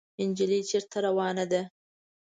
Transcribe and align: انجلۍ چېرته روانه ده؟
انجلۍ 0.21 0.61
چېرته 0.69 0.97
روانه 1.07 1.45
ده؟ 1.51 1.61